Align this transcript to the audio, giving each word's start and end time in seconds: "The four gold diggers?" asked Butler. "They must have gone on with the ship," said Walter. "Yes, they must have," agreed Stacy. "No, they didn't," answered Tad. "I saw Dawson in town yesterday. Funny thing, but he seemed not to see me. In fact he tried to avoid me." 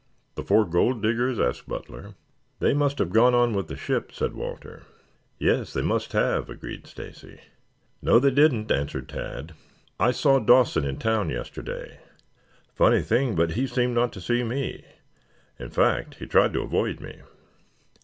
"The 0.33 0.41
four 0.41 0.65
gold 0.65 1.03
diggers?" 1.03 1.39
asked 1.39 1.67
Butler. 1.67 2.15
"They 2.57 2.73
must 2.73 2.97
have 2.97 3.11
gone 3.11 3.35
on 3.35 3.53
with 3.53 3.67
the 3.67 3.75
ship," 3.75 4.11
said 4.11 4.33
Walter. 4.33 4.81
"Yes, 5.37 5.73
they 5.73 5.83
must 5.83 6.13
have," 6.13 6.49
agreed 6.49 6.87
Stacy. 6.87 7.39
"No, 8.01 8.17
they 8.17 8.31
didn't," 8.31 8.71
answered 8.71 9.07
Tad. 9.07 9.53
"I 9.99 10.09
saw 10.09 10.39
Dawson 10.39 10.85
in 10.85 10.97
town 10.97 11.29
yesterday. 11.29 11.99
Funny 12.73 13.03
thing, 13.03 13.35
but 13.35 13.51
he 13.51 13.67
seemed 13.67 13.93
not 13.93 14.11
to 14.13 14.21
see 14.21 14.41
me. 14.43 14.85
In 15.59 15.69
fact 15.69 16.15
he 16.15 16.25
tried 16.25 16.53
to 16.53 16.61
avoid 16.63 16.99
me." 16.99 17.21